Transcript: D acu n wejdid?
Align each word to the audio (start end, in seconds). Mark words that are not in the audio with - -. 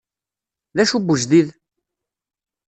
D 0.75 0.77
acu 0.81 0.97
n 0.99 1.03
wejdid? 1.07 1.49